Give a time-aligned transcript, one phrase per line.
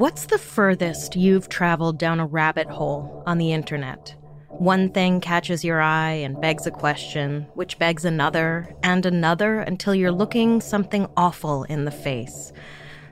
[0.00, 4.16] What's the furthest you've traveled down a rabbit hole on the internet?
[4.48, 9.94] One thing catches your eye and begs a question, which begs another and another until
[9.94, 12.50] you're looking something awful in the face.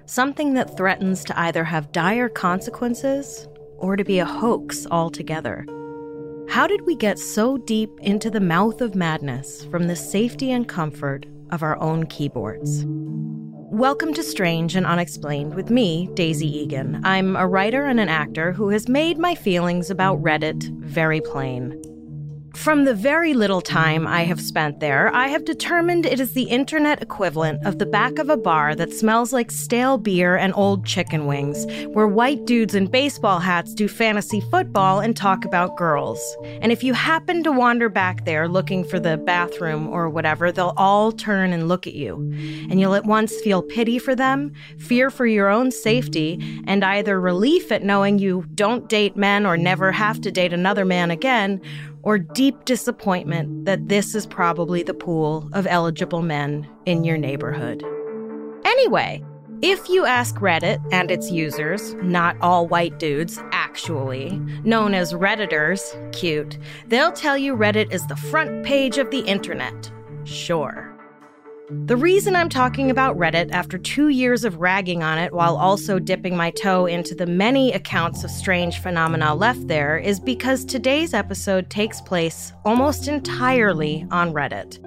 [0.07, 3.47] Something that threatens to either have dire consequences
[3.77, 5.67] or to be a hoax altogether.
[6.49, 10.67] How did we get so deep into the mouth of madness from the safety and
[10.67, 12.85] comfort of our own keyboards?
[12.87, 17.01] Welcome to Strange and Unexplained with me, Daisy Eagan.
[17.05, 21.81] I'm a writer and an actor who has made my feelings about Reddit very plain.
[22.55, 26.45] From the very little time I have spent there, I have determined it is the
[26.45, 30.85] internet equivalent of the back of a bar that smells like stale beer and old
[30.87, 36.21] chicken wings, where white dudes in baseball hats do fantasy football and talk about girls.
[36.63, 40.75] And if you happen to wander back there looking for the bathroom or whatever, they'll
[40.77, 42.17] all turn and look at you.
[42.71, 47.21] And you'll at once feel pity for them, fear for your own safety, and either
[47.21, 51.61] relief at knowing you don't date men or never have to date another man again
[52.03, 57.85] or deep disappointment that this is probably the pool of eligible men in your neighborhood.
[58.65, 59.23] Anyway,
[59.61, 66.13] if you ask Reddit and its users, not all white dudes, actually, known as Redditors,
[66.13, 69.91] cute, they'll tell you Reddit is the front page of the internet.
[70.23, 70.88] Sure.
[71.71, 75.99] The reason I'm talking about Reddit after two years of ragging on it while also
[75.99, 81.13] dipping my toe into the many accounts of strange phenomena left there is because today's
[81.13, 84.83] episode takes place almost entirely on Reddit.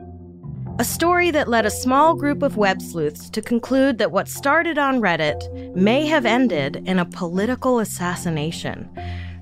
[0.79, 4.79] A story that led a small group of web sleuths to conclude that what started
[4.79, 8.89] on Reddit may have ended in a political assassination.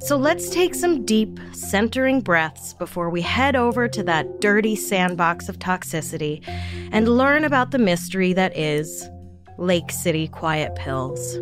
[0.01, 5.49] So let's take some deep, centering breaths before we head over to that dirty sandbox
[5.49, 6.41] of toxicity
[6.91, 9.07] and learn about the mystery that is
[9.57, 11.37] Lake City Quiet Pills.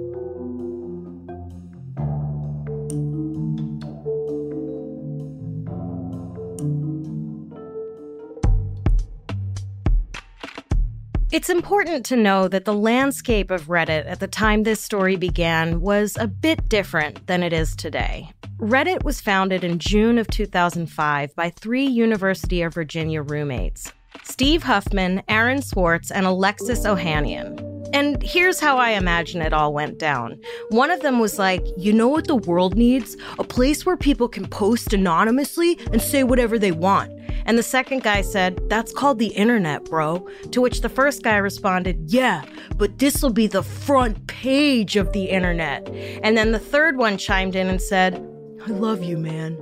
[11.30, 15.82] It's important to know that the landscape of Reddit at the time this story began
[15.82, 18.32] was a bit different than it is today.
[18.60, 25.22] Reddit was founded in June of 2005 by three University of Virginia roommates Steve Huffman,
[25.28, 27.64] Aaron Swartz, and Alexis Ohanian.
[27.94, 30.42] And here's how I imagine it all went down.
[30.70, 33.16] One of them was like, you know what the world needs?
[33.38, 37.14] A place where people can post anonymously and say whatever they want.
[37.46, 40.28] And the second guy said, That's called the internet, bro.
[40.52, 42.44] To which the first guy responded, Yeah,
[42.76, 45.88] but this'll be the front page of the internet.
[46.24, 48.34] And then the third one chimed in and said,
[48.66, 49.58] I love you, man.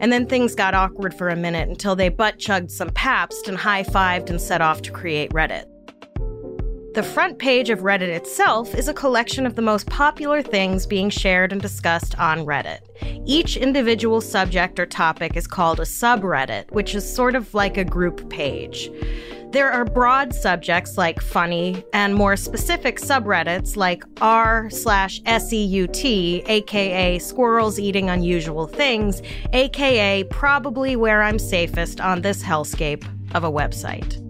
[0.00, 3.56] And then things got awkward for a minute until they butt chugged some Pabst and
[3.56, 5.66] high fived and set off to create Reddit.
[6.92, 11.08] The front page of Reddit itself is a collection of the most popular things being
[11.08, 12.80] shared and discussed on Reddit.
[13.26, 17.84] Each individual subject or topic is called a subreddit, which is sort of like a
[17.84, 18.90] group page.
[19.52, 27.18] There are broad subjects like funny and more specific subreddits like r slash SEUT, aka
[27.18, 29.22] squirrels eating unusual things,
[29.52, 34.24] aka probably where I'm safest on this hellscape of a website.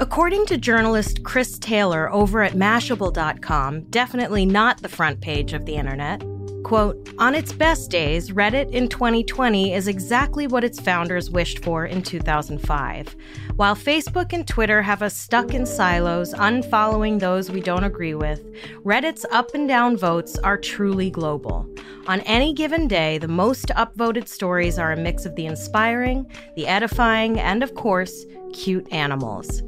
[0.00, 5.76] According to journalist Chris Taylor over at Mashable.com, definitely not the front page of the
[5.76, 6.22] internet,
[6.70, 11.84] Quote, on its best days, Reddit in 2020 is exactly what its founders wished for
[11.84, 13.16] in 2005.
[13.56, 18.54] While Facebook and Twitter have us stuck in silos, unfollowing those we don't agree with,
[18.84, 21.68] Reddit's up and down votes are truly global.
[22.06, 26.68] On any given day, the most upvoted stories are a mix of the inspiring, the
[26.68, 29.64] edifying, and of course, cute animals.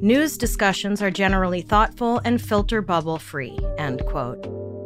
[0.00, 4.79] News discussions are generally thoughtful and filter bubble free, end quote.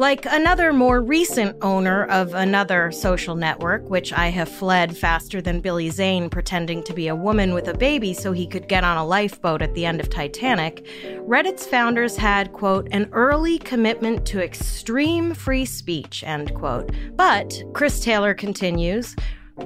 [0.00, 5.60] Like another more recent owner of another social network, which I have fled faster than
[5.60, 8.96] Billy Zane pretending to be a woman with a baby so he could get on
[8.96, 10.86] a lifeboat at the end of Titanic,
[11.18, 16.90] Reddit's founders had, quote, an early commitment to extreme free speech, end quote.
[17.14, 19.14] But, Chris Taylor continues,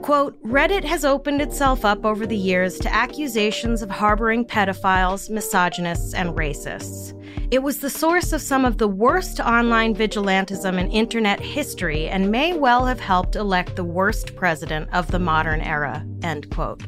[0.02, 6.14] Quote, Reddit has opened itself up over the years to accusations of harboring pedophiles, misogynists,
[6.14, 7.12] and racists.
[7.50, 12.30] It was the source of some of the worst online vigilantism in internet history and
[12.30, 16.04] may well have helped elect the worst president of the modern era.
[16.22, 16.82] End quote.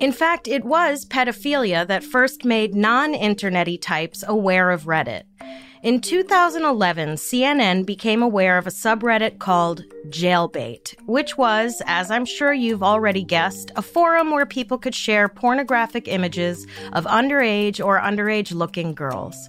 [0.00, 5.22] In fact, it was pedophilia that first made non internety types aware of Reddit.
[5.82, 12.52] In 2011, CNN became aware of a subreddit called Jailbait, which was, as I'm sure
[12.52, 18.54] you've already guessed, a forum where people could share pornographic images of underage or underage
[18.54, 19.48] looking girls.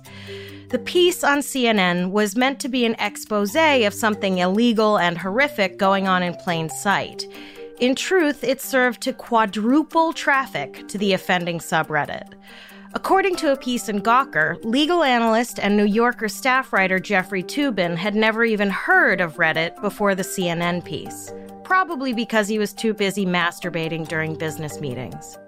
[0.69, 5.77] The piece on CNN was meant to be an expose of something illegal and horrific
[5.77, 7.27] going on in plain sight.
[7.80, 12.33] In truth, it served to quadruple traffic to the offending subreddit.
[12.95, 17.95] According to a piece in Gawker, legal analyst and New Yorker staff writer Jeffrey Toobin
[17.98, 22.94] had never even heard of Reddit before the CNN piece, probably because he was too
[22.94, 25.40] busy masturbating during business meetings.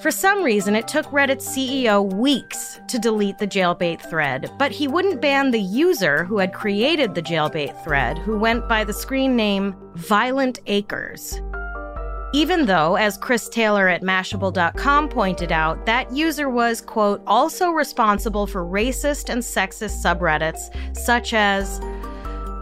[0.00, 4.88] For some reason, it took Reddit's CEO weeks to delete the jailbait thread, but he
[4.88, 9.36] wouldn't ban the user who had created the jailbait thread, who went by the screen
[9.36, 11.44] name Violentacrez.
[12.34, 18.46] Even though, as Chris Taylor at Mashable.com pointed out, that user was, quote, also responsible
[18.46, 21.80] for racist and sexist subreddits such as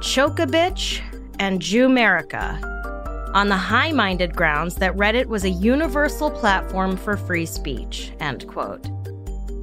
[0.01, 1.01] Choke a Bitch
[1.41, 2.63] and Jewmerica,
[3.35, 8.13] on the high minded grounds that Reddit was a universal platform for free speech.
[8.21, 8.87] End quote.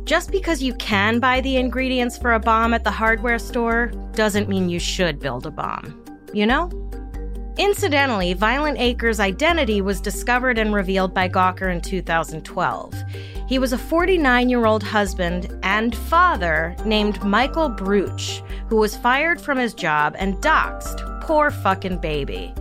[0.06, 4.50] Just because you can buy the ingredients for a bomb at the hardware store doesn't
[4.50, 6.04] mean you should build a bomb.
[6.34, 6.83] You know?
[7.58, 12.96] Incidentally, Violentacrez' identity was discovered and revealed by Gawker in 2012.
[13.48, 19.40] He was a 49 year old husband and father named Michael Brutsch, who was fired
[19.40, 21.22] from his job and doxxed.
[21.22, 22.52] Poor fucking baby.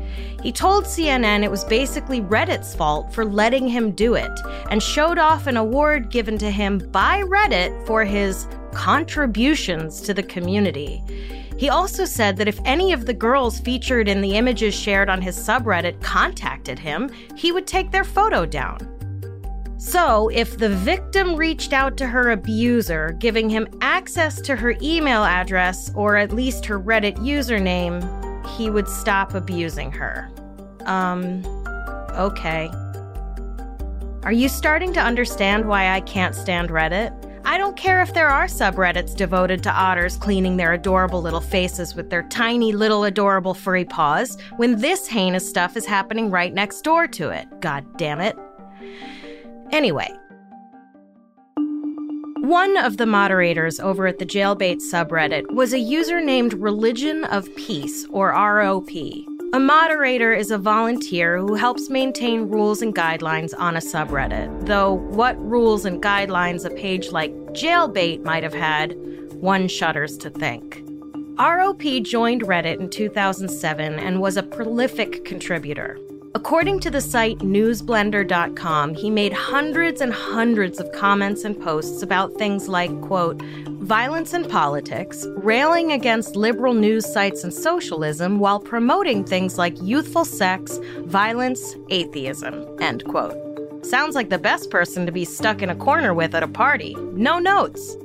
[0.43, 4.41] He told CNN it was basically Reddit's fault for letting him do it
[4.71, 10.23] and showed off an award given to him by Reddit for his contributions to the
[10.23, 11.03] community.
[11.57, 15.23] He also said that if any of the girls featured in the images shared on
[15.23, 18.89] his subreddit contacted him, he would take their photo down.
[19.79, 25.25] So, if the victim reached out to her abuser, giving him access to her email
[25.25, 28.01] address or at least her Reddit username,
[28.57, 30.31] he would stop abusing her.
[30.85, 31.45] Um,
[32.13, 32.71] okay.
[34.23, 37.22] Are you starting to understand why I can't stand Reddit?
[37.53, 41.95] I don't care if there are subreddits devoted to otters cleaning their adorable little faces
[41.95, 46.81] with their tiny little adorable furry paws when this heinous stuff is happening right next
[46.81, 47.47] door to it.
[47.61, 48.39] God damn it.
[49.71, 50.09] Anyway,
[52.39, 57.55] one of the moderators over at the Jailbait subreddit was a user named Religion of
[57.57, 59.27] Peace, or ROP.
[59.55, 64.95] A moderator is a volunteer who helps maintain rules and guidelines on a subreddit, though
[64.95, 68.97] what rules and guidelines a page like Jailbait might have had,
[69.35, 70.83] one shudders to think.
[71.37, 75.99] ROP joined Reddit in 2007 and was a prolific contributor.
[76.35, 82.33] According to the site newsblender.com, he made hundreds and hundreds of comments and posts about
[82.35, 89.25] things like, quote, violence in politics, railing against liberal news sites and socialism while promoting
[89.25, 93.37] things like youthful sex, violence, atheism, end quote.
[93.85, 96.95] Sounds like the best person to be stuck in a corner with at a party.
[97.13, 97.97] No notes.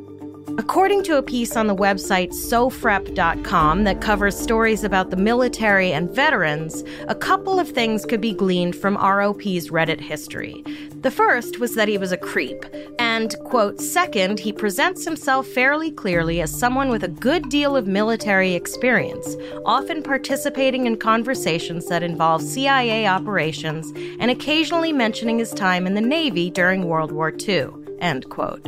[0.59, 6.09] According to a piece on the website sofrep.com that covers stories about the military and
[6.09, 10.63] veterans, a couple of things could be gleaned from ROP's Reddit history.
[11.01, 12.65] The first was that he was a creep,
[12.97, 17.85] and, quote, second, he presents himself fairly clearly as someone with a good deal of
[17.85, 25.85] military experience, often participating in conversations that involve CIA operations and occasionally mentioning his time
[25.85, 27.67] in the Navy during World War II,
[27.99, 28.67] end quote.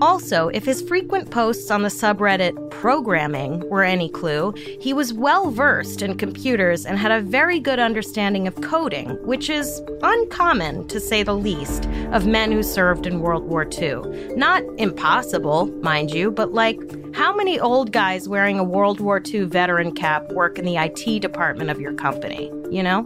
[0.00, 5.50] Also, if his frequent posts on the subreddit programming were any clue, he was well
[5.50, 10.98] versed in computers and had a very good understanding of coding, which is uncommon, to
[10.98, 14.00] say the least, of men who served in World War II.
[14.36, 16.80] Not impossible, mind you, but like,
[17.14, 21.20] how many old guys wearing a World War II veteran cap work in the IT
[21.20, 23.00] department of your company, you know?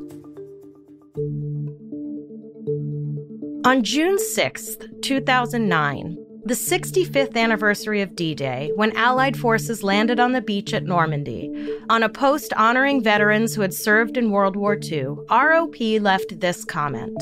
[3.64, 10.32] On June 6th, 2009, the 65th anniversary of D Day, when Allied forces landed on
[10.32, 11.50] the beach at Normandy.
[11.88, 16.64] On a post honoring veterans who had served in World War II, ROP left this
[16.64, 17.16] comment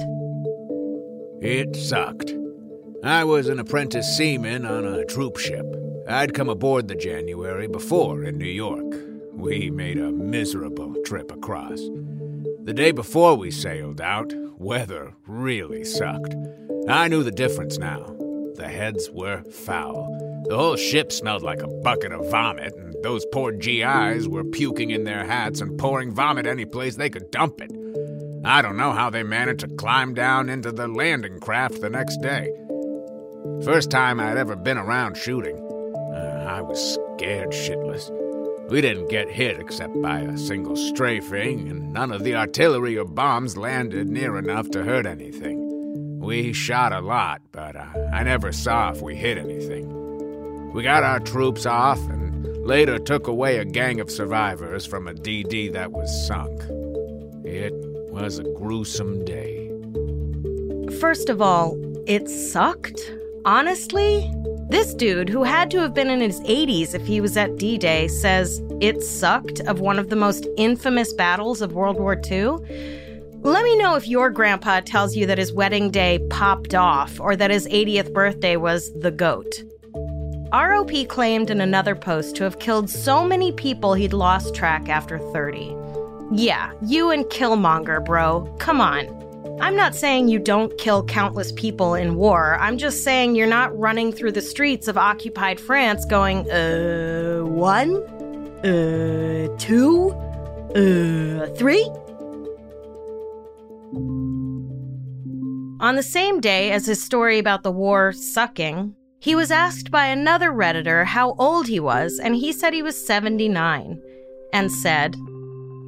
[1.40, 2.34] It sucked.
[3.04, 5.66] I was an apprentice seaman on a troop ship.
[6.08, 8.94] I'd come aboard the January before in New York.
[9.32, 11.80] We made a miserable trip across.
[12.64, 16.34] The day before we sailed out, weather really sucked.
[16.88, 18.16] I knew the difference now.
[18.56, 20.44] The heads were foul.
[20.48, 24.90] The whole ship smelled like a bucket of vomit, and those poor GIs were puking
[24.90, 27.70] in their hats and pouring vomit any place they could dump it.
[28.44, 32.18] I don't know how they managed to climb down into the landing craft the next
[32.20, 32.50] day.
[33.64, 35.56] First time I'd ever been around shooting.
[36.14, 38.10] Uh, I was scared shitless.
[38.70, 43.04] We didn't get hit except by a single strafing, and none of the artillery or
[43.04, 45.71] bombs landed near enough to hurt anything.
[46.22, 50.72] We shot a lot, but uh, I never saw if we hit anything.
[50.72, 55.14] We got our troops off and later took away a gang of survivors from a
[55.14, 56.62] DD that was sunk.
[57.44, 57.74] It
[58.12, 59.68] was a gruesome day.
[61.00, 61.76] First of all,
[62.06, 63.12] it sucked.
[63.44, 64.32] Honestly,
[64.70, 67.78] this dude, who had to have been in his 80s if he was at D
[67.78, 72.58] Day, says it sucked of one of the most infamous battles of World War II.
[73.44, 77.34] Let me know if your grandpa tells you that his wedding day popped off or
[77.34, 79.64] that his 80th birthday was the goat.
[80.52, 85.18] ROP claimed in another post to have killed so many people he'd lost track after
[85.18, 85.74] 30.
[86.30, 88.42] Yeah, you and Killmonger, bro.
[88.60, 89.08] Come on.
[89.60, 92.56] I'm not saying you don't kill countless people in war.
[92.60, 97.96] I'm just saying you're not running through the streets of occupied France going, uh, one?
[98.64, 100.12] Uh, two?
[100.76, 101.90] Uh, three?
[105.82, 110.06] On the same day as his story about the war sucking, he was asked by
[110.06, 114.00] another Redditor how old he was, and he said he was 79,
[114.52, 115.16] and said,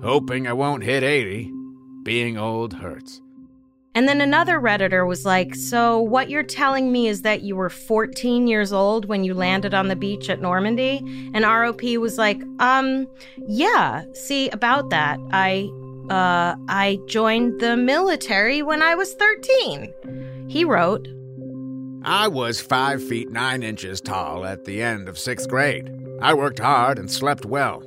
[0.03, 1.49] Hoping I won't hit 80.
[2.03, 3.21] Being old hurts.
[3.95, 7.71] And then another Redditor was like, So, what you're telling me is that you were
[7.71, 10.99] 14 years old when you landed on the beach at Normandy?
[11.33, 13.07] And ROP was like, Um,
[13.47, 15.71] yeah, see, about that, I,
[16.11, 19.93] uh, I joined the military when I was 13.
[20.49, 21.09] He wrote,
[22.03, 25.91] I was five feet nine inches tall at the end of sixth grade.
[26.21, 27.83] I worked hard and slept well.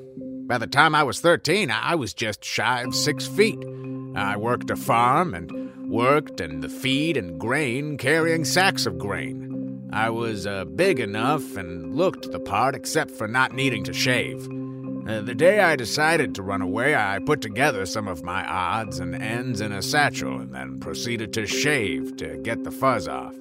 [0.48, 3.64] By the time I was 13, I was just shy of six feet.
[4.16, 9.90] I worked a farm and worked in the feed and grain carrying sacks of grain.
[9.94, 14.48] I was uh, big enough and looked the part except for not needing to shave.
[15.08, 19.00] Uh, the day I decided to run away, I put together some of my odds
[19.00, 23.34] and ends in a satchel and then proceeded to shave to get the fuzz off.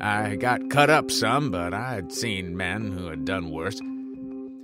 [0.00, 3.78] I got cut up some, but I'd seen men who had done worse.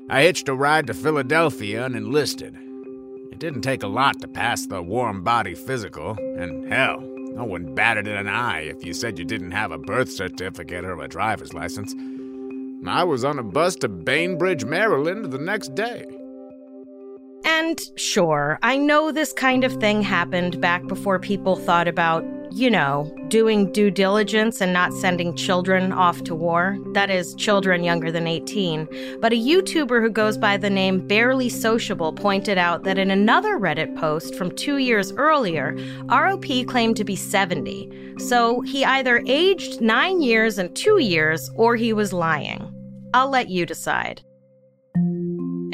[0.08, 2.56] I hitched a ride to Philadelphia and enlisted.
[3.30, 7.74] It didn't take a lot to pass the warm body physical, and hell, no one
[7.74, 11.52] batted an eye if you said you didn't have a birth certificate or a driver's
[11.52, 11.94] license.
[12.86, 16.06] I was on a bus to Bainbridge, Maryland the next day.
[17.70, 22.68] And sure, I know this kind of thing happened back before people thought about, you
[22.68, 26.76] know, doing due diligence and not sending children off to war.
[26.94, 29.18] That is, children younger than 18.
[29.20, 33.56] But a YouTuber who goes by the name Barely Sociable pointed out that in another
[33.56, 35.74] Reddit post from two years earlier,
[36.06, 38.16] ROP claimed to be 70.
[38.18, 42.74] So he either aged nine years and two years or he was lying.
[43.14, 44.22] I'll let you decide.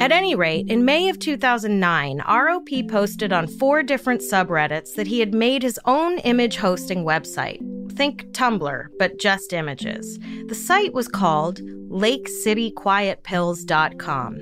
[0.07, 5.19] At any rate, in May of 2009, ROP posted on four different subreddits that he
[5.19, 7.59] had made his own image hosting website.
[7.91, 10.17] Think Tumblr, but just images.
[10.45, 11.59] The site was called
[11.89, 14.35] LakeCityQuietPills.com.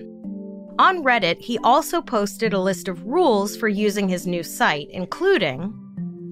[0.77, 5.73] On Reddit, he also posted a list of rules for using his new site, including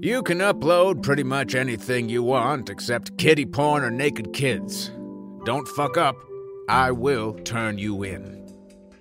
[0.03, 4.91] You can upload pretty much anything you want except kitty porn or naked kids.
[5.43, 6.17] Don't fuck up.
[6.69, 8.42] I will turn you in.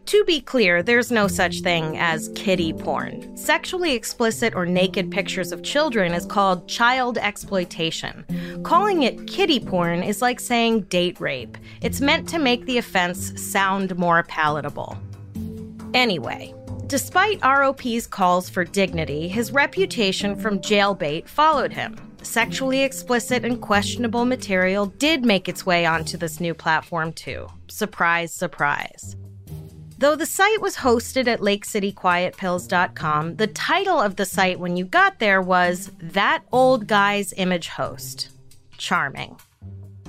[0.06, 3.37] To be clear, there's no such thing as kiddie porn.
[3.37, 8.25] Sexually explicit or naked pictures of children is called child exploitation.
[8.64, 11.56] Calling it kiddie porn is like saying date rape.
[11.80, 14.99] It's meant to make the offense sound more palatable.
[15.94, 16.52] Anyway,
[16.88, 21.97] despite ROP's calls for dignity, his reputation from jailbait followed him.
[22.23, 27.49] Sexually explicit and questionable material did make its way onto this new platform, too.
[27.68, 29.16] Surprise, surprise.
[30.02, 35.21] Though the site was hosted at LakeCityQuietPills.com, the title of the site when you got
[35.21, 38.30] there was That Old Guy's Image Host.
[38.78, 39.37] Charming.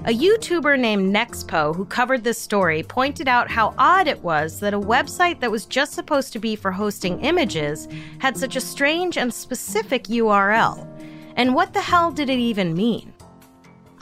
[0.05, 4.73] A YouTuber named Nexpo, who covered this story, pointed out how odd it was that
[4.73, 9.15] a website that was just supposed to be for hosting images had such a strange
[9.15, 10.87] and specific URL.
[11.35, 13.12] And what the hell did it even mean?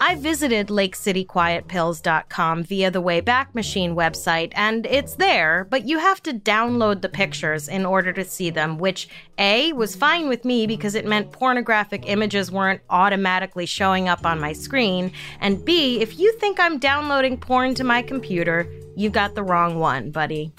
[0.04, 6.34] I visited LakeCityQuietPills.com via the Wayback Machine website, and it's there, but you have to
[6.34, 10.96] download the pictures in order to see them, which A was fine with me because
[10.96, 16.36] it meant pornographic images weren't automatically showing up on my screen, and B, if you
[16.40, 20.52] think I'm downloading porn to my computer, you got the wrong one, buddy.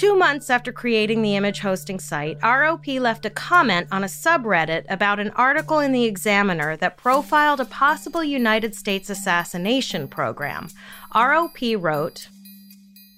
[0.00, 4.86] Two months after creating the image hosting site, ROP left a comment on a subreddit
[4.88, 10.68] about an article in The Examiner that profiled a possible United States assassination program.
[11.14, 12.28] ROP wrote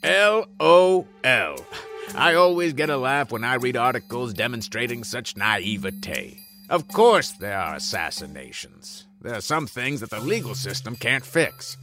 [0.02, 1.06] LOL.
[2.16, 6.40] I always get a laugh when I read articles demonstrating such naivete.
[6.68, 9.06] Of course, there are assassinations.
[9.20, 11.76] There are some things that the legal system can't fix.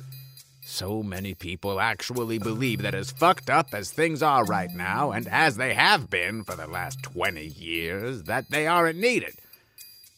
[0.62, 5.28] So many people actually believe that as fucked up as things are right now, and
[5.28, 9.36] as they have been for the last 20 years, that they aren't needed.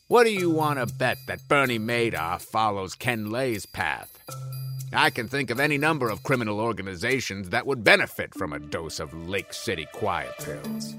[0.08, 4.10] What do you want to bet that Bernie Madoff follows Ken Lay's path?
[4.94, 9.00] I can think of any number of criminal organizations that would benefit from a dose
[9.00, 10.96] of Lake City quiet pills.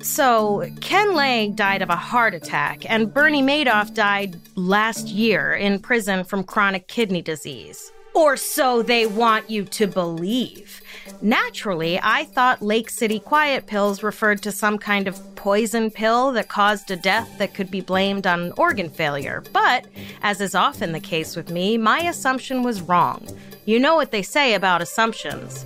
[0.00, 5.78] So, Ken Lay died of a heart attack, and Bernie Madoff died last year in
[5.78, 7.92] prison from chronic kidney disease.
[8.18, 10.82] Or so they want you to believe.
[11.22, 16.48] Naturally, I thought Lake City quiet pills referred to some kind of poison pill that
[16.48, 19.44] caused a death that could be blamed on organ failure.
[19.52, 19.86] But,
[20.20, 23.24] as is often the case with me, my assumption was wrong.
[23.66, 25.64] You know what they say about assumptions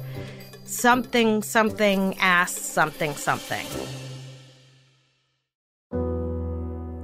[0.67, 4.02] something, something, ass, something, something.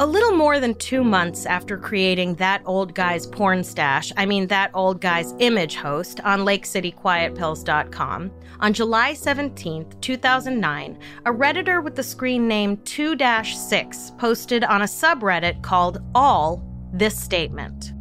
[0.00, 4.46] A little more than two months after creating that old guy's porn stash, I mean
[4.46, 12.04] that old guy's image host on LakeCityQuietPills.com, on July 17, 2009, a Redditor with the
[12.04, 16.62] screen name 2 6 posted on a subreddit called All
[16.92, 17.92] this statement.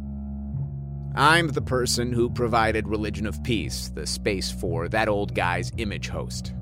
[1.16, 6.06] I'm the person who provided Religion of Peace, the space for that old guy's image
[6.10, 6.54] host.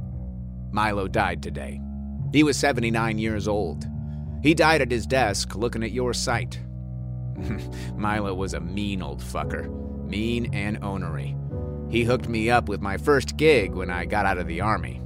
[0.73, 1.79] Milo died today.
[2.33, 3.87] He was 79 years old.
[4.47, 6.61] He died at his desk looking at your site.
[7.97, 9.69] Milo was a mean old fucker.
[10.07, 11.35] Mean and onery.
[11.91, 15.03] He hooked me up with my first gig when I got out of the army.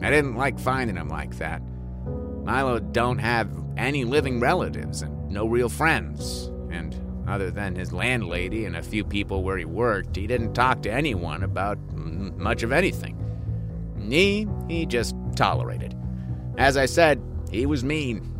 [0.00, 1.62] I didn't like finding him like that.
[2.42, 6.50] Milo don't have any living relatives and no real friends.
[6.72, 10.82] And other than his landlady and a few people where he worked, he didn't talk
[10.82, 13.16] to anyone about m- much of anything.
[14.10, 15.96] He, he just tolerated.
[16.58, 18.31] As I said, he was mean.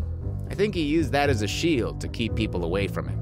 [0.52, 3.18] I think he used that as a shield to keep people away from him.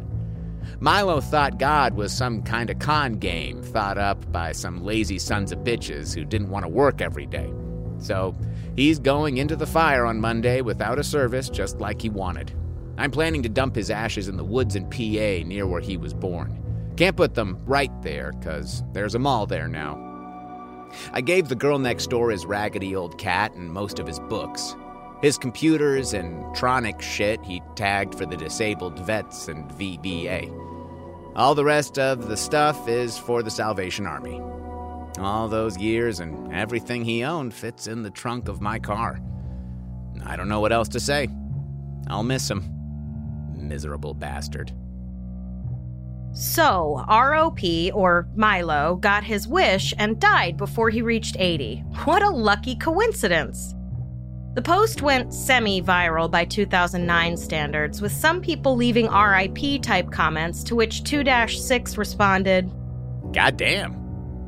[0.80, 5.52] Milo thought God was some kind of con game thought up by some lazy sons
[5.52, 7.52] of bitches who didn't want to work every day.
[7.98, 8.34] So
[8.74, 12.52] he's going into the fire on Monday without a service, just like he wanted.
[12.98, 16.12] I'm planning to dump his ashes in the woods in PA near where he was
[16.12, 16.60] born.
[16.96, 20.88] Can't put them right there, because there's a mall there now.
[21.12, 24.74] I gave the girl next door his raggedy old cat and most of his books.
[25.22, 30.50] His computers and tronic shit he tagged for the disabled vets and VBA.
[31.36, 34.40] All the rest of the stuff is for the Salvation Army.
[35.18, 39.20] All those years and everything he owned fits in the trunk of my car.
[40.24, 41.28] I don't know what else to say.
[42.08, 42.64] I'll miss him.
[43.54, 44.72] Miserable bastard.
[46.32, 51.84] So, ROP, or Milo, got his wish and died before he reached 80.
[52.04, 53.74] What a lucky coincidence!
[54.54, 60.64] The post went semi viral by 2009 standards, with some people leaving RIP type comments,
[60.64, 62.68] to which 2 6 responded,
[63.32, 63.96] God damn.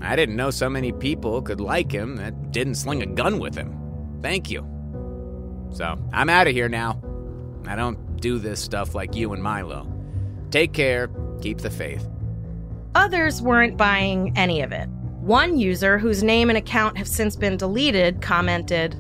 [0.00, 3.54] I didn't know so many people could like him that didn't sling a gun with
[3.54, 3.78] him.
[4.22, 4.66] Thank you.
[5.70, 7.00] So, I'm out of here now.
[7.66, 9.86] I don't do this stuff like you and Milo.
[10.50, 11.08] Take care,
[11.40, 12.08] keep the faith.
[12.96, 14.88] Others weren't buying any of it.
[15.20, 18.96] One user, whose name and account have since been deleted, commented,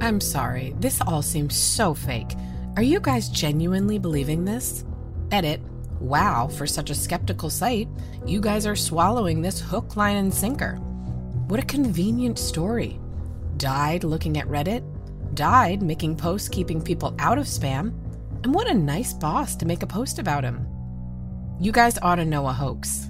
[0.00, 2.32] I'm sorry, this all seems so fake.
[2.76, 4.84] Are you guys genuinely believing this?
[5.30, 5.60] Edit.
[6.00, 7.88] Wow, for such a skeptical site,
[8.26, 10.74] you guys are swallowing this hook, line, and sinker.
[11.46, 12.98] What a convenient story.
[13.56, 14.82] Died looking at Reddit,
[15.34, 17.94] died making posts keeping people out of spam,
[18.42, 20.66] and what a nice boss to make a post about him.
[21.60, 23.08] You guys ought to know a hoax.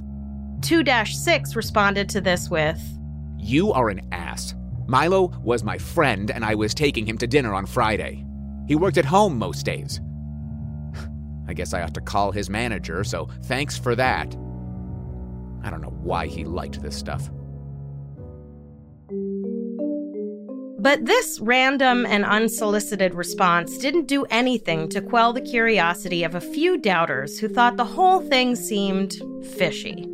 [0.62, 2.80] 2 6 responded to this with
[3.38, 4.54] You are an ass.
[4.86, 8.24] Milo was my friend, and I was taking him to dinner on Friday.
[8.66, 10.00] He worked at home most days.
[11.48, 14.34] I guess I ought to call his manager, so thanks for that.
[15.62, 17.30] I don't know why he liked this stuff.
[20.78, 26.42] But this random and unsolicited response didn't do anything to quell the curiosity of a
[26.42, 29.14] few doubters who thought the whole thing seemed
[29.56, 30.13] fishy.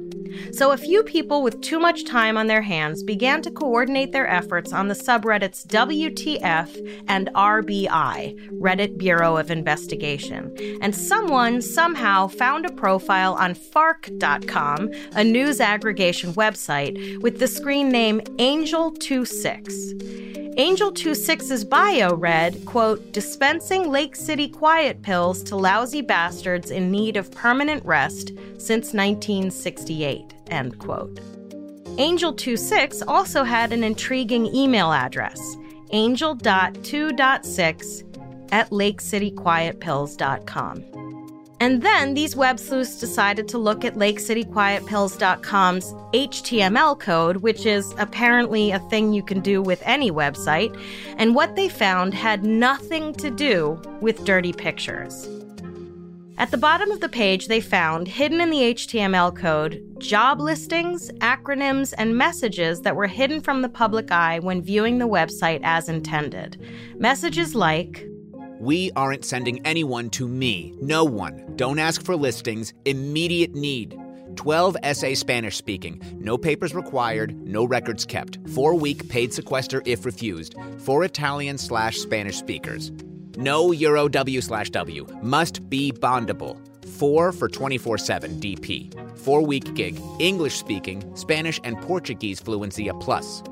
[0.52, 4.28] So, a few people with too much time on their hands began to coordinate their
[4.28, 10.54] efforts on the subreddits WTF and RBI, Reddit Bureau of Investigation.
[10.82, 17.88] And someone somehow found a profile on Fark.com, a news aggregation website, with the screen
[17.88, 20.30] name Angel26.
[20.56, 27.16] Angel 26's bio read, quote, dispensing Lake City quiet pills to lousy bastards in need
[27.16, 30.19] of permanent rest since 1968,
[30.50, 31.20] end quote.
[31.98, 35.56] Angel 26 also had an intriguing email address,
[35.90, 40.84] angel.2.6 at lakecityquietpills.com.
[41.62, 48.70] And then these web sleuths decided to look at LakeCityQuietPills.com's HTML code, which is apparently
[48.70, 50.74] a thing you can do with any website,
[51.18, 55.28] and what they found had nothing to do with dirty pictures.
[56.40, 61.10] At the bottom of the page, they found, hidden in the HTML code, job listings,
[61.18, 65.90] acronyms, and messages that were hidden from the public eye when viewing the website as
[65.90, 66.56] intended.
[66.98, 68.06] Messages like,
[68.58, 70.74] we aren't sending anyone to me.
[70.80, 71.44] No one.
[71.56, 72.72] Don't ask for listings.
[72.86, 73.94] Immediate need.
[74.36, 76.00] 12 SA Spanish speaking.
[76.18, 77.38] No papers required.
[77.46, 78.38] No records kept.
[78.54, 80.54] Four week paid sequester if refused.
[80.78, 82.92] For Italian slash Spanish speakers.
[83.36, 85.06] No Euro W slash W.
[85.22, 86.58] Must be bondable.
[86.98, 89.18] Four for 24 7 DP.
[89.18, 90.00] Four week gig.
[90.18, 91.04] English speaking.
[91.16, 93.42] Spanish and Portuguese fluency a plus.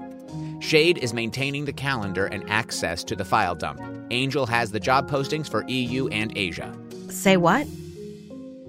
[0.61, 3.81] Shade is maintaining the calendar and access to the file dump.
[4.11, 6.77] Angel has the job postings for EU and Asia.
[7.09, 7.67] Say what?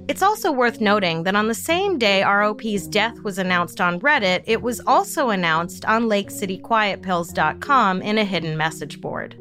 [0.08, 4.44] It's also worth noting that on the same day ROP's death was announced on Reddit,
[4.48, 9.38] it was also announced on LakeCityQuietPills.com in a hidden message board.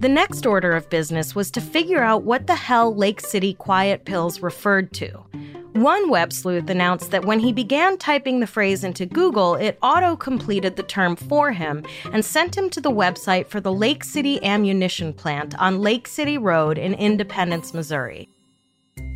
[0.00, 4.04] The next order of business was to figure out what the hell Lake City Quiet
[4.04, 5.08] Pills referred to.
[5.72, 10.14] One web sleuth announced that when he began typing the phrase into Google, it auto
[10.14, 14.40] completed the term for him and sent him to the website for the Lake City
[14.44, 18.28] Ammunition Plant on Lake City Road in Independence, Missouri.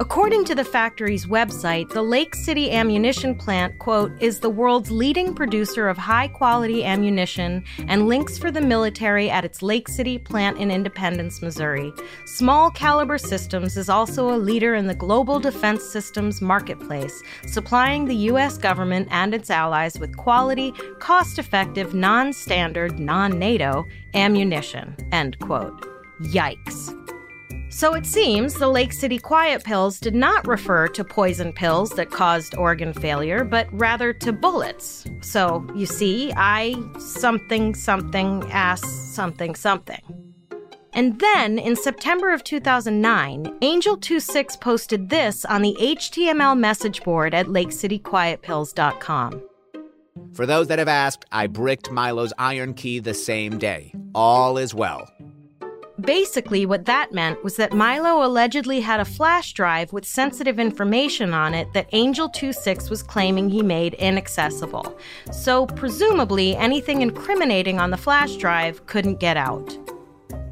[0.01, 5.35] According to the factory's website, the Lake City Ammunition Plant, quote, is the world's leading
[5.35, 10.59] producer of high quality ammunition and links for the military at its Lake City plant
[10.59, 11.93] in Independence, Missouri.
[12.27, 18.17] Small Caliber Systems is also a leader in the global defense systems marketplace, supplying the
[18.33, 18.59] U.S.
[18.59, 25.87] government and its allies with quality, cost effective, non standard, non NATO ammunition, end quote.
[26.23, 27.02] Yikes.
[27.73, 32.11] So it seems the Lake City Quiet Pills did not refer to poison pills that
[32.11, 35.07] caused organ failure, but rather to bullets.
[35.23, 40.03] So you see, I something something ass something something.
[40.93, 47.47] And then in September of 2009, Angel26 posted this on the HTML message board at
[47.47, 49.43] lakecityquietpills.com.
[50.35, 53.95] For those that have asked, I bricked Milo's iron key the same day.
[54.15, 55.11] All is well.
[56.03, 61.33] Basically, what that meant was that Milo allegedly had a flash drive with sensitive information
[61.33, 64.99] on it that Angel 26 was claiming he made inaccessible.
[65.31, 69.79] So, presumably, anything incriminating on the flash drive couldn't get out.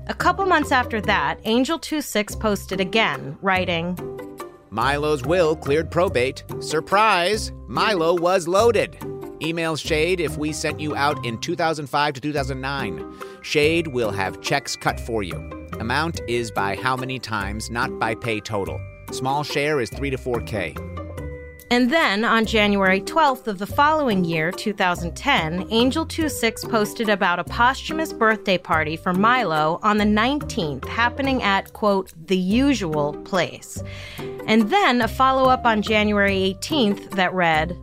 [0.07, 3.99] A couple months after that, Angel 26 posted again, writing,
[4.71, 6.45] Milo's will cleared probate.
[6.61, 7.51] Surprise!
[7.67, 8.97] Milo was loaded.
[9.41, 13.15] Emails Shade if we sent you out in 2005 to 2009.
[13.43, 15.37] Shade will have checks cut for you.
[15.81, 18.81] Amount is by how many times, not by pay total.
[19.11, 21.01] Small share is 3 to 4K.
[21.73, 28.13] And then on January 12th of the following year, 2010, Angel26 posted about a posthumous
[28.13, 33.85] birthday party for Milo on the 19th, happening at, quote, the usual place.
[34.47, 37.79] And then a follow up on January 18th that read,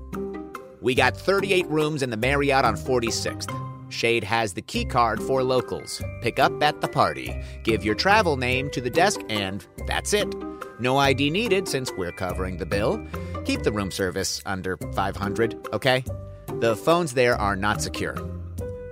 [0.88, 3.52] we got 38 rooms in the Marriott on 46th.
[3.92, 6.02] Shade has the key card for locals.
[6.22, 7.36] Pick up at the party.
[7.64, 10.34] Give your travel name to the desk, and that's it.
[10.80, 13.06] No ID needed since we're covering the bill.
[13.44, 16.06] Keep the room service under 500, okay?
[16.62, 18.16] The phones there are not secure.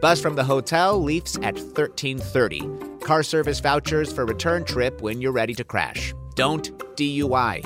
[0.02, 3.06] Bus from the hotel leaves at 1330.
[3.06, 6.14] Car service vouchers for return trip when you're ready to crash.
[6.36, 7.64] Don't DUI.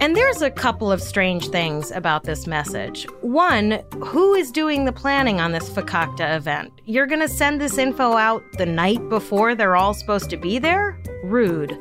[0.00, 3.06] And there's a couple of strange things about this message.
[3.20, 6.72] One, who is doing the planning on this Fakakta event?
[6.86, 10.58] You're going to send this info out the night before they're all supposed to be
[10.58, 10.98] there?
[11.22, 11.78] Rude.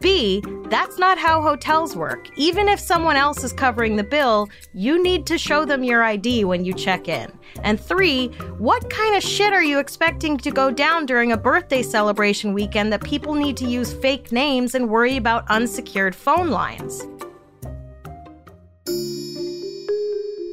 [0.00, 2.28] B, that's not how hotels work.
[2.36, 6.44] Even if someone else is covering the bill, you need to show them your ID
[6.44, 7.30] when you check in.
[7.62, 8.28] And three,
[8.58, 12.92] what kind of shit are you expecting to go down during a birthday celebration weekend
[12.92, 17.06] that people need to use fake names and worry about unsecured phone lines?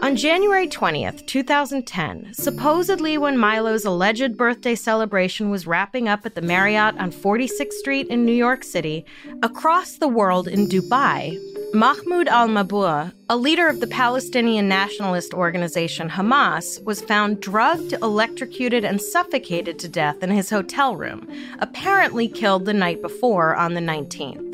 [0.07, 6.41] On January 20th, 2010, supposedly when Milo's alleged birthday celebration was wrapping up at the
[6.41, 9.03] Marriott on 46th Street in New York City,
[9.43, 11.37] across the world in Dubai,
[11.73, 18.85] Mahmoud al Mabhouh, a leader of the Palestinian nationalist organization Hamas, was found drugged, electrocuted,
[18.85, 21.27] and suffocated to death in his hotel room,
[21.59, 24.46] apparently killed the night before on the 19th.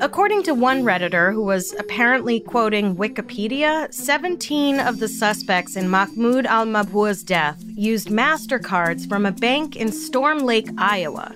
[0.00, 6.46] According to one Redditor who was apparently quoting Wikipedia, 17 of the suspects in Mahmoud
[6.46, 11.34] al Mabhouh's death used MasterCards from a bank in Storm Lake, Iowa.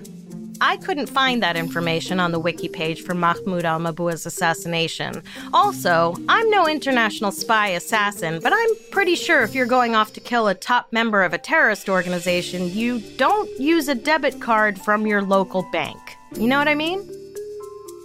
[0.61, 5.25] I couldn't find that information on the wiki page for Mahmoud al Mabhouh's assassination.
[5.53, 10.21] Also, I'm no international spy assassin, but I'm pretty sure if you're going off to
[10.21, 15.05] kill a top member of a terrorist organization, you don't use a debit card from
[15.05, 15.99] your local bank.
[16.37, 17.22] You know what I mean?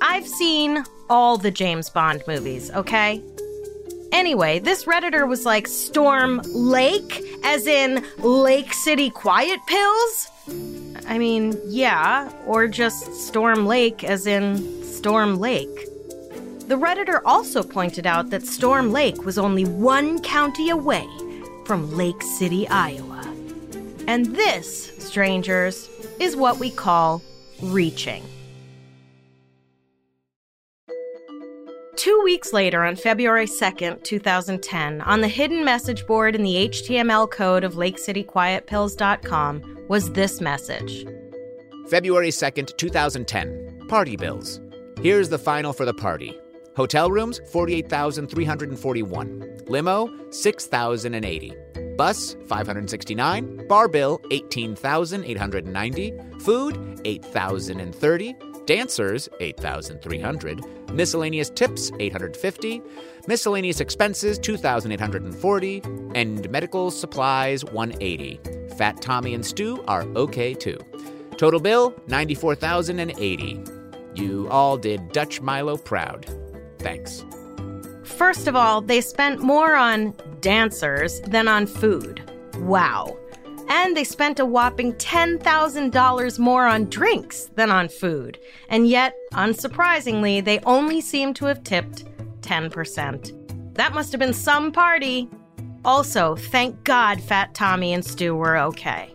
[0.02, 3.24] I've seen all the James Bond movies, okay?
[4.12, 10.28] Anyway, this Redditor was like Storm Lake, as in Lake City Quiet Pills?
[11.08, 15.70] I mean, yeah, or just Storm Lake, as in Storm Lake.
[16.68, 21.08] The Redditor also pointed out that Storm Lake was only one county away
[21.66, 23.24] from Lake City, Iowa.
[24.08, 27.22] And this, strangers, is what we call
[27.62, 28.24] reaching.
[32.08, 37.30] Two weeks later, on February 2nd, 2010, on the hidden message board in the HTML
[37.30, 41.06] code of LakeCityQuietPills.com was this message
[41.90, 43.88] February 2nd, 2010.
[43.90, 44.62] Party bills.
[45.02, 46.40] Here's the final for the party.
[46.78, 49.58] Hotel rooms, 48,341.
[49.68, 51.54] Limo, 6,080.
[51.98, 53.68] Bus, 569.
[53.68, 56.14] Bar bill, 18,890.
[56.40, 58.36] Food, 8,030.
[58.68, 60.92] Dancers, 8,300.
[60.92, 62.82] Miscellaneous tips, 850.
[63.26, 65.82] Miscellaneous expenses, 2,840.
[66.14, 68.40] And medical supplies, 180.
[68.78, 70.78] Fat Tommy and Stu are okay too.
[71.38, 73.64] Total bill, 94,080.
[74.16, 76.26] You all did Dutch Milo proud.
[76.80, 77.24] Thanks.
[78.04, 82.22] First of all, they spent more on dancers than on food.
[82.60, 83.18] Wow.
[83.70, 88.40] And they spent a whopping $10,000 more on drinks than on food.
[88.70, 92.06] And yet, unsurprisingly, they only seem to have tipped
[92.42, 93.74] 10%.
[93.76, 95.30] That must have been some party.
[95.84, 99.14] Also, thank God Fat Tommy and Stu were okay.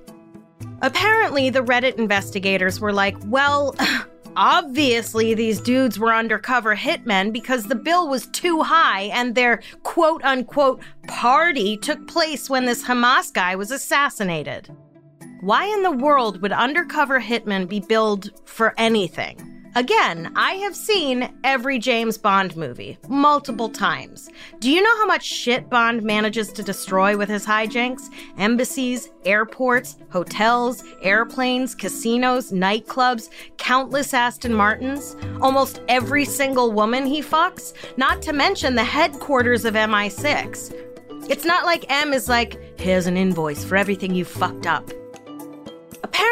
[0.83, 3.75] Apparently, the Reddit investigators were like, well,
[4.37, 10.23] obviously these dudes were undercover hitmen because the bill was too high and their quote
[10.25, 14.69] unquote party took place when this Hamas guy was assassinated.
[15.41, 19.52] Why in the world would undercover hitmen be billed for anything?
[19.75, 24.29] Again, I have seen every James Bond movie multiple times.
[24.61, 28.11] Do you know how much shit Bond manages to destroy with his hijinks?
[28.37, 37.73] Embassies, airports, hotels, airplanes, casinos, nightclubs, countless Aston Martins, almost every single woman he fucks,
[37.97, 41.31] not to mention the headquarters of MI6.
[41.31, 44.91] It's not like M is like, here's an invoice for everything you fucked up.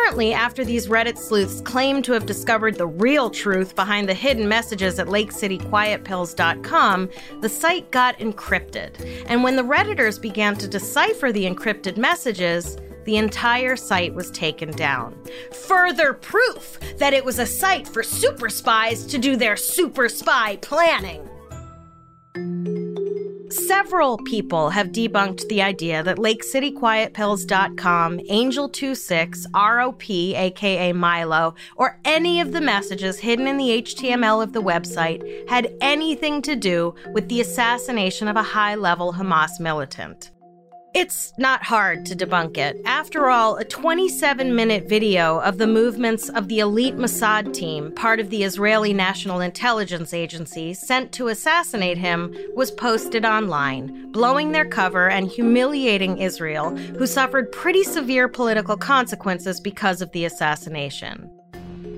[0.00, 4.48] Apparently, after these Reddit sleuths claimed to have discovered the real truth behind the hidden
[4.48, 7.10] messages at LakeCityQuietPills.com,
[7.42, 9.26] the site got encrypted.
[9.28, 14.70] And when the Redditors began to decipher the encrypted messages, the entire site was taken
[14.70, 15.22] down.
[15.52, 20.56] Further proof that it was a site for super spies to do their super spy
[20.56, 21.28] planning.
[23.50, 32.52] Several people have debunked the idea that LakeCityQuietPills.com, Angel26, ROP, aka Milo, or any of
[32.52, 37.40] the messages hidden in the HTML of the website had anything to do with the
[37.40, 40.30] assassination of a high level Hamas militant.
[40.92, 42.82] It's not hard to debunk it.
[42.84, 48.18] After all, a 27 minute video of the movements of the elite Mossad team, part
[48.18, 54.64] of the Israeli National Intelligence Agency, sent to assassinate him, was posted online, blowing their
[54.64, 61.30] cover and humiliating Israel, who suffered pretty severe political consequences because of the assassination.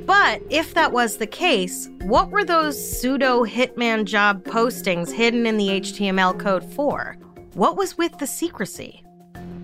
[0.05, 5.57] But if that was the case, what were those pseudo hitman job postings hidden in
[5.57, 7.17] the HTML code for?
[7.55, 9.05] What was with the secrecy?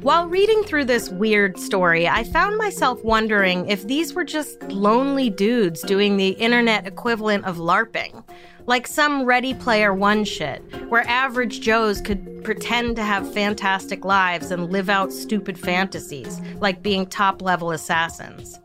[0.02, 5.30] While reading through this weird story, I found myself wondering if these were just lonely
[5.30, 8.28] dudes doing the internet equivalent of LARPing.
[8.66, 14.50] Like some Ready Player One shit, where average Joes could pretend to have fantastic lives
[14.50, 18.60] and live out stupid fantasies, like being top level assassins.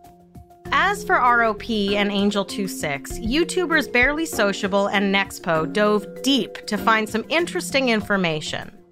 [0.74, 7.24] As for ROP and Angel26, YouTubers Barely Sociable and Nexpo dove deep to find some
[7.30, 8.83] interesting information.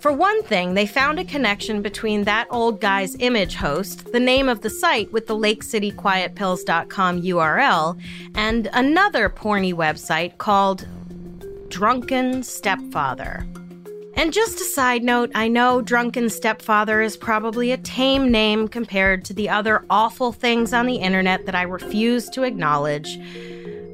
[0.00, 4.48] For one thing, they found a connection between that old guy's image host, the name
[4.48, 8.00] of the site with the LakeCityQuietPills.com URL,
[8.36, 10.86] and another porny website called
[11.68, 13.44] Drunken Stepfather.
[14.14, 19.24] And just a side note, I know Drunken Stepfather is probably a tame name compared
[19.24, 23.18] to the other awful things on the internet that I refuse to acknowledge.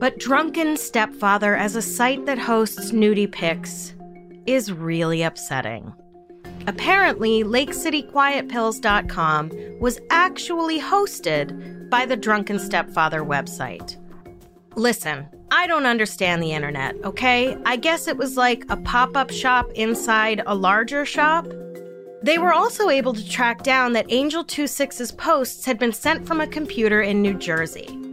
[0.00, 3.93] But Drunken Stepfather, as a site that hosts nudie pics,
[4.46, 5.92] is really upsetting.
[6.66, 13.98] Apparently, LakeCityQuietPills.com was actually hosted by the Drunken Stepfather website.
[14.76, 17.56] Listen, I don't understand the internet, okay?
[17.64, 21.46] I guess it was like a pop up shop inside a larger shop.
[22.22, 26.40] They were also able to track down that Angel 26's posts had been sent from
[26.40, 28.03] a computer in New Jersey.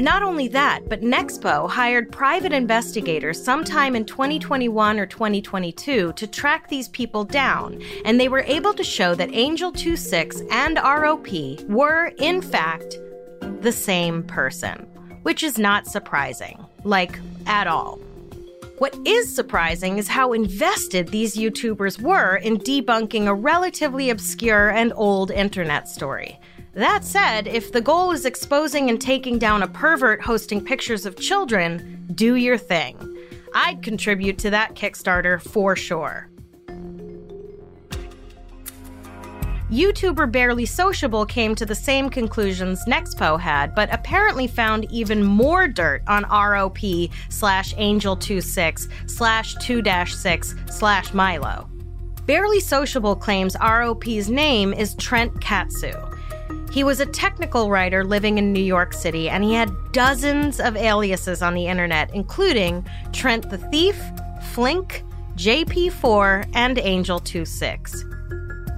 [0.00, 6.70] Not only that, but Nexpo hired private investigators sometime in 2021 or 2022 to track
[6.70, 12.12] these people down, and they were able to show that Angel 26 and ROP were,
[12.16, 12.96] in fact,
[13.60, 14.86] the same person,
[15.22, 17.98] which is not surprising, like at all.
[18.78, 24.94] What is surprising is how invested these YouTubers were in debunking a relatively obscure and
[24.96, 26.40] old internet story.
[26.74, 31.16] That said, if the goal is exposing and taking down a pervert hosting pictures of
[31.16, 32.96] children, do your thing.
[33.54, 36.30] I'd contribute to that Kickstarter for sure.
[39.70, 45.68] YouTuber Barely Sociable came to the same conclusions Nexpo had, but apparently found even more
[45.68, 51.68] dirt on ROP slash Angel26 slash 2 6 slash Milo.
[52.26, 55.92] Barely Sociable claims ROP's name is Trent Katsu.
[56.70, 60.76] He was a technical writer living in New York City, and he had dozens of
[60.76, 64.00] aliases on the internet, including Trent the Thief,
[64.52, 65.02] Flink,
[65.36, 68.19] JP4, and Angel26.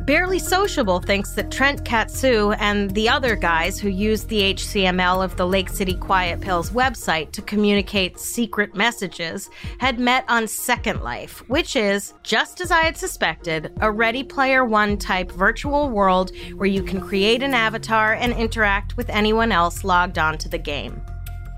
[0.04, 5.36] Barely Sociable thinks that Trent Katsu and the other guys who used the HTML of
[5.36, 11.48] the Lake City Quiet Pills website to communicate secret messages had met on Second Life,
[11.48, 16.68] which is, just as I had suspected, a Ready Player One type virtual world where
[16.68, 21.00] you can create an avatar and interact with anyone else logged onto the game.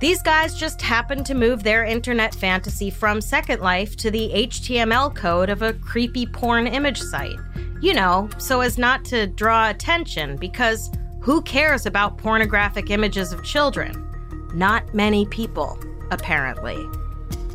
[0.05, 5.15] These guys just happened to move their internet fantasy from Second Life to the HTML
[5.15, 7.39] code of a creepy porn image site.
[7.81, 10.91] You know, so as not to draw attention, because
[11.23, 14.07] who cares about pornographic images of children?
[14.53, 15.79] Not many people,
[16.11, 16.87] apparently.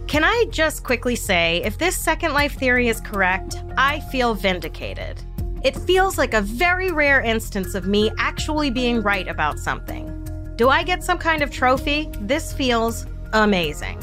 [0.08, 5.22] Can I just quickly say if this Second Life theory is correct, I feel vindicated.
[5.64, 10.19] It feels like a very rare instance of me actually being right about something.
[10.60, 12.10] Do I get some kind of trophy?
[12.20, 13.98] This feels amazing.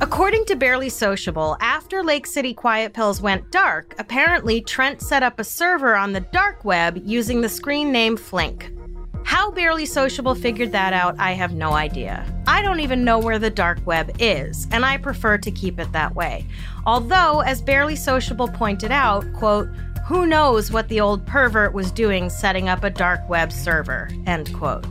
[0.00, 5.38] According to Barely Sociable, after Lake City Quiet Pills went dark, apparently Trent set up
[5.38, 8.72] a server on the dark web using the screen name Flink.
[9.24, 12.24] How Barely Sociable figured that out, I have no idea.
[12.46, 15.92] I don't even know where the dark web is, and I prefer to keep it
[15.92, 16.46] that way.
[16.86, 19.68] Although, as Barely Sociable pointed out, quote,
[20.06, 24.54] who knows what the old pervert was doing setting up a dark web server, end
[24.54, 24.86] quote.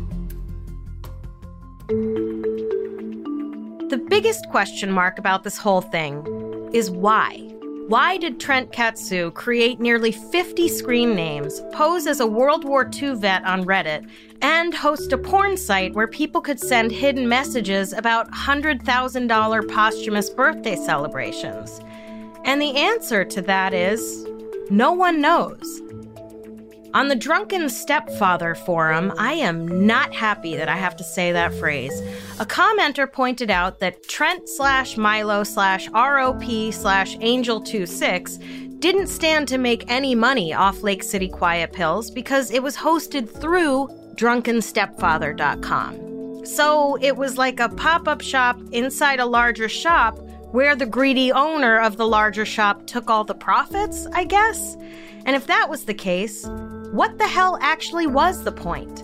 [3.90, 6.24] The biggest question mark about this whole thing
[6.72, 7.38] is why?
[7.88, 13.16] Why did Trent Katsu create nearly 50 screen names, pose as a World War II
[13.16, 14.08] vet on Reddit,
[14.44, 20.76] and host a porn site where people could send hidden messages about $100,000 posthumous birthday
[20.76, 21.82] celebrations?
[22.46, 24.28] And the answer to that is
[24.70, 25.82] no one knows.
[26.92, 31.54] On the Drunken Stepfather forum, I am not happy that I have to say that
[31.54, 31.94] phrase.
[32.40, 39.60] A commenter pointed out that Trent slash Milo slash ROP slash Angel26 didn't stand to
[39.60, 46.46] make any money off Lake City Quiet Pills because it was hosted through drunkenstepfather.com.
[46.46, 50.18] So it was like a pop up shop inside a larger shop
[50.54, 54.76] where the greedy owner of the larger shop took all the profits, I guess?
[55.28, 56.50] And if that was the case,
[56.92, 59.04] what the hell actually was the point?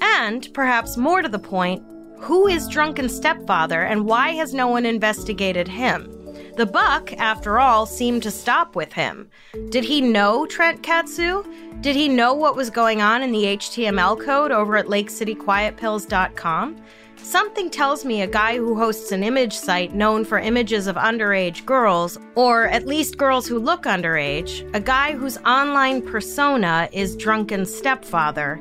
[0.00, 1.84] And, perhaps more to the point,
[2.18, 6.16] who is Drunken Stepfather and why has no one investigated him?
[6.56, 9.30] The buck, after all, seemed to stop with him.
[9.70, 11.44] Did he know Trent Katsu?
[11.80, 16.76] Did he know what was going on in the HTML code over at LakeCityQuietPills.com?
[17.22, 21.64] Something tells me a guy who hosts an image site known for images of underage
[21.64, 27.64] girls, or at least girls who look underage, a guy whose online persona is drunken
[27.64, 28.60] stepfather,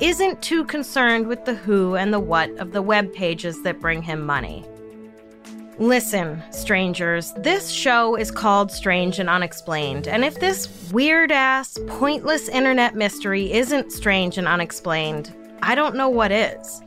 [0.00, 4.02] isn't too concerned with the who and the what of the web pages that bring
[4.02, 4.64] him money.
[5.78, 12.48] Listen, strangers, this show is called Strange and Unexplained, and if this weird ass, pointless
[12.48, 16.82] internet mystery isn't strange and unexplained, I don't know what is.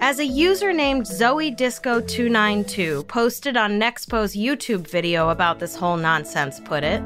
[0.00, 6.84] As a user named ZoeDisco292 posted on Nexpo's YouTube video about this whole nonsense put
[6.84, 7.02] it,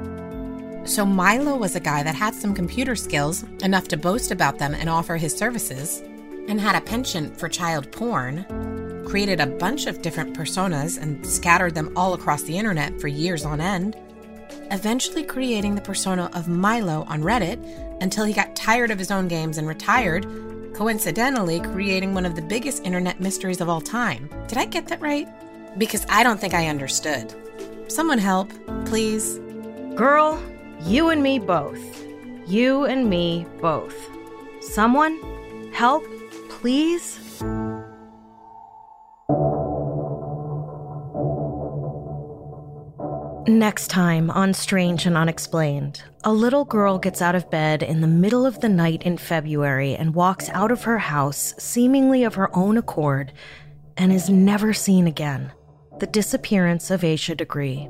[0.84, 4.74] So Milo was a guy that had some computer skills, enough to boast about them
[4.74, 6.02] and offer his services,
[6.48, 11.74] and had a penchant for child porn, created a bunch of different personas and scattered
[11.74, 13.96] them all across the internet for years on end,
[14.70, 17.58] eventually creating the persona of Milo on Reddit
[18.00, 20.24] until he got tired of his own games and retired,
[20.78, 24.30] coincidentally creating one of the biggest internet mysteries of all time.
[24.46, 25.26] Did I get that right?
[25.76, 27.34] Because I don't think I understood.
[27.88, 28.48] Someone help,
[28.84, 29.40] please.
[29.96, 30.40] Girl,
[30.82, 32.06] you and me both.
[32.46, 33.96] You and me both.
[34.60, 35.18] Someone?
[35.72, 36.04] Help,
[36.48, 37.27] please?
[43.48, 48.06] Next time on Strange and Unexplained, a little girl gets out of bed in the
[48.06, 52.54] middle of the night in February and walks out of her house, seemingly of her
[52.54, 53.32] own accord,
[53.96, 55.50] and is never seen again.
[55.98, 57.88] The disappearance of Asha Degree.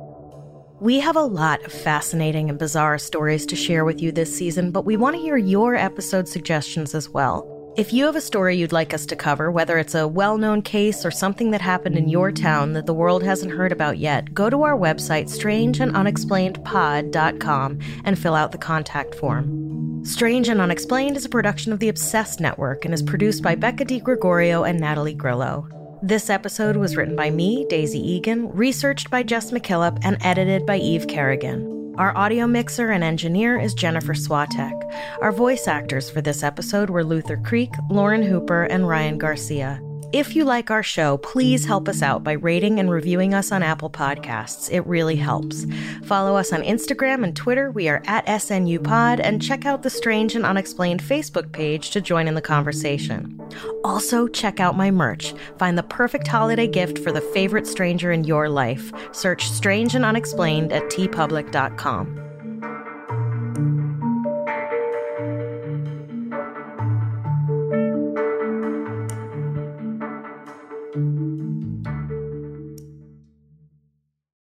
[0.79, 4.71] We have a lot of fascinating and bizarre stories to share with you this season,
[4.71, 7.58] but we want to hear your episode suggestions as well.
[7.79, 10.62] If you have a story you'd like us to cover, whether it's a well known
[10.62, 14.35] case or something that happened in your town that the world hasn't heard about yet,
[14.35, 20.05] go to our website, strangeandunexplainedpod.com, and fill out the contact form.
[20.05, 23.85] Strange and Unexplained is a production of the Obsessed Network and is produced by Becca
[23.85, 25.68] Di Gregorio and Natalie Grillo.
[26.03, 30.79] This episode was written by me, Daisy Eagan, researched by Jess McKillop, and edited by
[30.79, 31.78] Eve Kerrigan.
[31.99, 35.19] Our audio mixer and engineer is Jennifer Swatek.
[35.21, 39.81] Our voice actors for this episode were Luther Creek, Lauren Hooper, and Ryan Garcia.
[40.11, 43.63] If you like our show, please help us out by rating and reviewing us on
[43.63, 44.73] Apple Podcasts.
[44.73, 45.67] It really helps.
[46.05, 47.71] Follow us on Instagram and Twitter.
[47.71, 52.27] We are at SNUPod, and check out the Strange and Unexplained Facebook page to join
[52.27, 53.39] in the conversation.
[53.85, 55.35] Also, check out my merch.
[55.59, 58.91] Find the perfect holiday gift for the favorite stranger in your life.
[59.13, 62.28] Search Strange and Unexplained at teepublic.com.